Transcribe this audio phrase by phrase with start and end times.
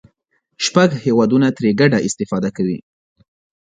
[0.65, 2.79] شپږ هېوادونه ترې ګډه استفاده کوي.